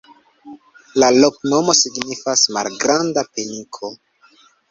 [1.01, 3.93] La loknomo signifas: malgranda-peniko.